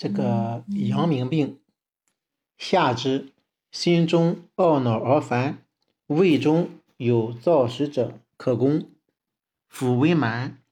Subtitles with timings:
[0.00, 1.58] 这个阳明病，
[2.56, 3.34] 下肢
[3.70, 5.62] 心中懊恼而烦，
[6.06, 8.90] 胃中有燥实者可攻。
[9.68, 10.62] 腹为满，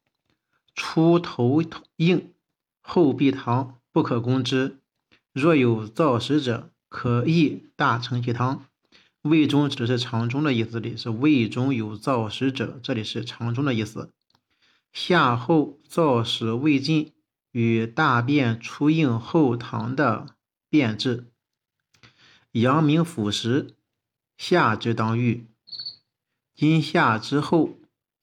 [0.74, 1.62] 出头
[1.96, 2.32] 硬，
[2.80, 4.78] 后壁溏，不可攻之。
[5.34, 8.64] 若有燥实者，可益大承气汤。
[9.20, 14.10] 胃中指的是肠中的意思，这里是胃中有燥实者，这里是肠中的意思。
[14.90, 17.12] 下后燥食未尽。
[17.52, 20.26] 与大便出硬后溏的
[20.68, 21.26] 变质，
[22.52, 23.74] 阳明腑实，
[24.36, 25.46] 下肢当愈。
[26.54, 27.78] 今下之后，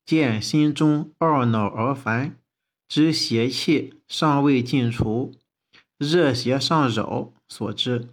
[0.05, 2.37] 见心中懊恼而烦，
[2.87, 5.33] 知邪气尚未尽除，
[5.97, 8.09] 热邪上扰所致。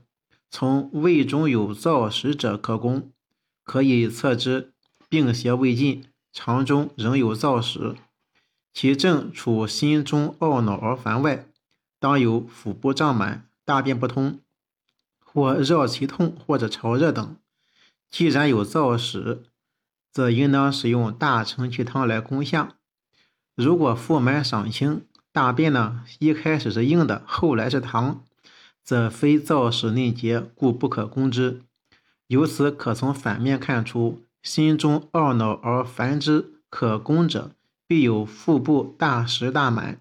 [0.49, 3.11] 从胃中有燥食者可攻，
[3.65, 4.73] 可以测之，
[5.09, 7.97] 病邪未尽，肠中仍有燥食。
[8.75, 11.47] 其症除心中懊恼而烦外，
[11.99, 14.41] 当有腹部胀满、大便不通，
[15.25, 17.37] 或绕脐痛或者潮热等。
[18.11, 19.43] 既然有燥实，
[20.11, 22.77] 则应当使用大承气汤来攻下。
[23.55, 28.17] 如果腹满赏清，大便呢一开始是硬的，后来是溏，
[28.83, 31.63] 则非燥实内结，故不可攻之。
[32.27, 37.53] 由此可从反面看出，心中懊恼而烦之可攻者。
[37.87, 40.01] 必有腹部大实大满，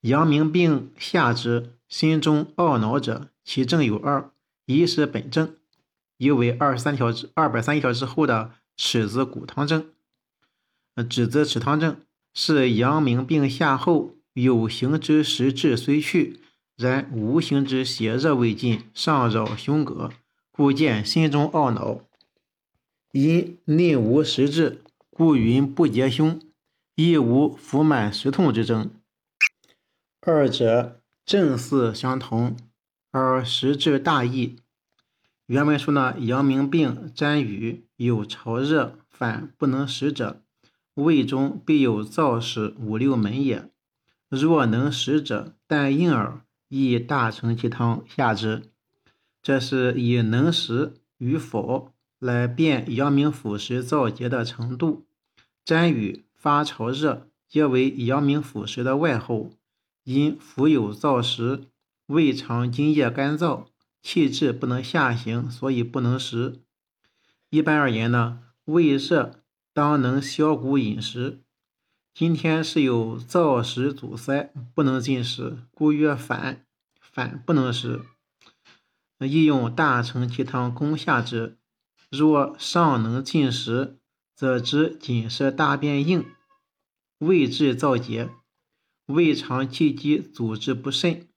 [0.00, 4.30] 阳明病下之心中懊恼者，其症有二：
[4.66, 5.56] 一是本症，
[6.16, 9.90] 一为二三条之二百三条之后的尺子骨汤症。
[11.08, 12.00] 指子尺汤症
[12.34, 16.40] 是阳明病下后有形之实质虽去，
[16.76, 20.10] 然无形之邪热未尽，上扰胸膈，
[20.50, 22.00] 故见心中懊恼。
[23.12, 26.40] 因内无实质，故云不结胸。
[27.02, 28.90] 亦无腹满食痛之症，
[30.20, 32.54] 二者正似相同，
[33.10, 34.56] 而实质大异。
[35.46, 40.42] 原文说呢，阳明病沾雨有潮热反不能食者，
[40.92, 43.70] 胃中必有燥实五六门也。
[44.28, 48.64] 若能食者，但硬耳，亦大承其汤下之。
[49.40, 55.06] 这是以能食与否来辨阳明腑实燥结的程度。
[55.64, 56.26] 沾雨。
[56.40, 59.50] 发潮热，皆为阳明腑实的外候。
[60.04, 61.66] 因腹有燥食，
[62.06, 63.66] 胃肠津液干燥，
[64.00, 66.62] 气滞不能下行，所以不能食。
[67.50, 69.42] 一般而言呢，胃热
[69.74, 71.42] 当能消谷饮食。
[72.14, 76.64] 今天是有燥食阻塞，不能进食，故曰反，
[76.98, 78.00] 反不能食。
[79.18, 81.58] 宜用大承气汤攻下之。
[82.08, 83.99] 若尚能进食。
[84.40, 86.24] 则知仅是大便硬，
[87.18, 88.30] 胃滞燥结，
[89.04, 91.28] 胃肠气机阻滞不甚，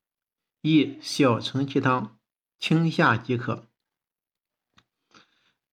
[0.62, 2.18] 宜小承气汤
[2.58, 3.68] 清下即可。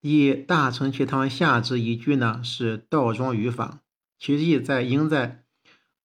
[0.01, 3.81] 以大承气汤下之一句呢，是倒装语法，
[4.19, 5.45] 其意在应在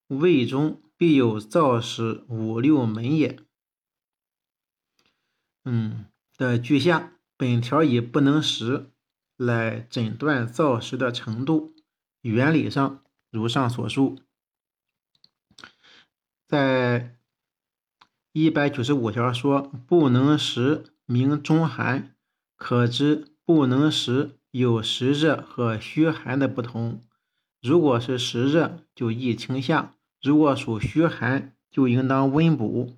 [0.05, 3.39] 胃中必有燥实五六门也。
[5.63, 6.05] 嗯
[6.37, 8.91] 的句下，本条已不能食。
[9.37, 11.75] 来诊断燥实的程度，
[12.21, 14.19] 原理上如上所述。
[16.47, 17.17] 在
[18.31, 22.15] 一百九十五条说不能食名中寒，
[22.55, 27.01] 可知不能食有实热和虚寒的不同。
[27.61, 32.97] 如果是实热，就宜清下；如果属虚寒，就应当温补。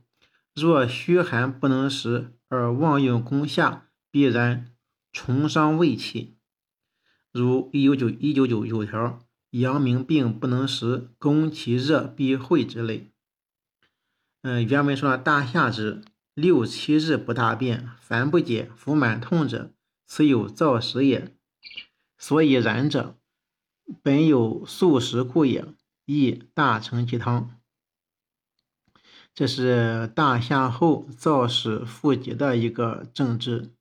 [0.53, 4.76] 若虚寒不能食而妄用攻下，必然。
[5.19, 6.37] 重伤胃气，
[7.31, 9.19] 如一九九一九九九条，
[9.49, 13.09] 阳明病不能食，攻其热必会之类。
[14.43, 16.03] 嗯，原文说大夏之
[16.35, 19.73] 六七日不大便，烦不解，腹满痛者，
[20.05, 21.35] 此有燥食也。
[22.19, 23.17] 所以然者，
[24.03, 25.65] 本有素食故也。
[26.05, 27.59] 亦大承其汤，
[29.33, 33.73] 这是大夏后燥实腹结的一个政治。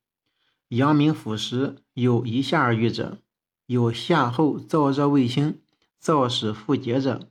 [0.70, 3.18] 阳明腑实有一下而愈者，
[3.66, 5.60] 有下后燥热未清、
[6.02, 7.28] 燥实腹结者，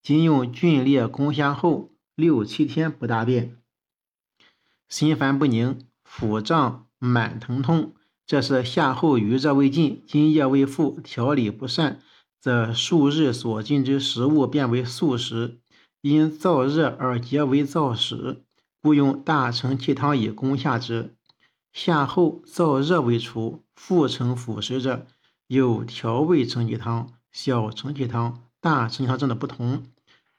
[0.00, 3.56] 今用峻烈攻下后六七天不大便，
[4.88, 7.92] 心烦不宁、腹胀满疼痛，
[8.24, 12.00] 这是下后余热未尽、津液未复、调理不善，
[12.40, 15.58] 则数日所进之食物变为素食，
[16.02, 18.44] 因燥热而结为燥实，
[18.80, 21.15] 故用大承气汤以攻下之。
[21.76, 25.06] 下后燥热未除，腹成腐蚀者，
[25.46, 29.84] 有调味承气汤、小承气汤、大承气汤症的不同，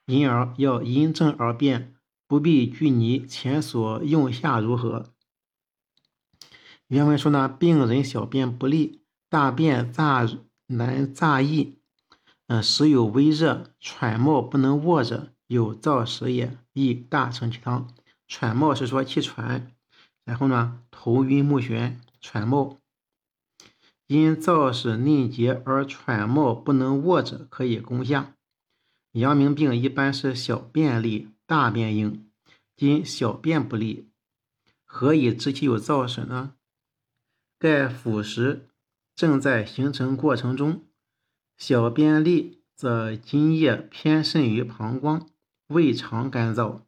[0.07, 1.93] 因而要因症而变
[2.27, 5.13] 不必拘泥前所用下如何。
[6.87, 10.27] 原文说呢，病人小便不利，大便乍
[10.65, 11.77] 难乍易，
[12.47, 17.87] 嗯，时有微热，喘冒不能卧者，有燥湿也，宜大承气汤。
[18.27, 19.71] 喘冒是说气喘，
[20.27, 22.77] 然后呢，头晕目眩，喘冒。
[24.07, 28.35] 因燥湿凝结而喘冒不能卧者，可以攻下。
[29.13, 32.29] 阳明病一般是小便利，大便硬。
[32.75, 34.09] 今小便不利，
[34.83, 36.56] 何以知其有燥湿呢？
[37.57, 38.59] 盖腐蚀
[39.15, 40.83] 正在形成过程中，
[41.57, 45.25] 小便利则津液偏渗于膀胱，
[45.68, 46.81] 胃肠干燥，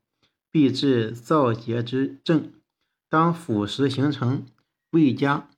[0.52, 2.52] 必致燥结之症。
[3.10, 4.46] 当腐蚀形成，
[4.92, 5.50] 胃加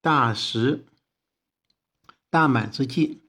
[0.00, 0.86] 大食
[2.30, 3.20] 大满之际。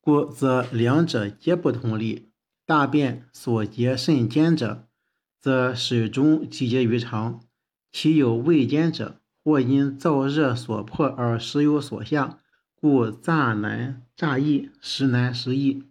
[0.00, 2.26] 故则两者皆不同利。
[2.66, 4.88] 大便所结甚坚者，
[5.40, 7.40] 则始终积结于肠；
[7.90, 12.38] 其有未坚者，或因燥热所迫而时有所下，
[12.74, 15.84] 故乍难乍易，时难时易。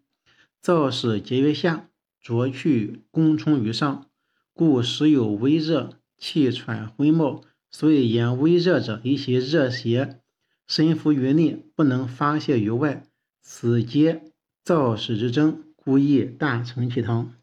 [0.62, 1.90] 燥使结于下，
[2.22, 4.10] 浊去攻冲于上，
[4.54, 7.44] 故时有微热，气喘昏冒。
[7.72, 10.22] 所以言微热者，以其热邪
[10.68, 13.06] 深伏于内，不能发泄于外。
[13.42, 14.24] 此皆
[14.66, 17.34] 燥屎之征，故宜大承其汤。